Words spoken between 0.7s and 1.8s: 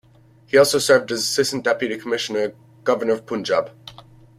served as Assistant